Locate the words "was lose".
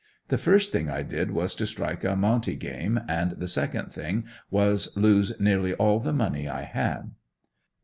4.49-5.39